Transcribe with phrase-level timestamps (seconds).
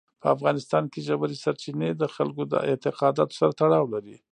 [0.21, 4.15] په افغانستان کې ژورې سرچینې د خلکو د اعتقاداتو سره تړاو لري.